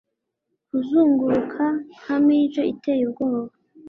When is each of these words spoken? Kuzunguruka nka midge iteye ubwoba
Kuzunguruka 0.69 1.63
nka 2.01 2.15
midge 2.25 2.61
iteye 2.73 3.01
ubwoba 3.07 3.53